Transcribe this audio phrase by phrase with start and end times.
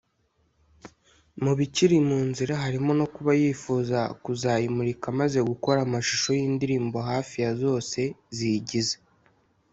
[1.43, 7.51] Mu bikiri mu nzira harimo no kuba yifuza kuzayimurika amaze gukora amashusho y’indirimbo hafi ya
[7.63, 7.99] zose
[8.37, 8.95] ziyigize